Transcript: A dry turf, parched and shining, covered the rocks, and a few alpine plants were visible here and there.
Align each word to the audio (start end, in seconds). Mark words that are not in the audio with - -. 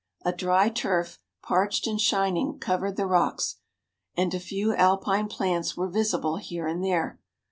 A 0.25 0.33
dry 0.33 0.67
turf, 0.69 1.19
parched 1.43 1.85
and 1.85 2.01
shining, 2.01 2.57
covered 2.57 2.95
the 2.97 3.05
rocks, 3.05 3.57
and 4.17 4.33
a 4.33 4.39
few 4.39 4.73
alpine 4.75 5.27
plants 5.27 5.77
were 5.77 5.91
visible 5.91 6.37
here 6.37 6.65
and 6.65 6.83
there. 6.83 7.19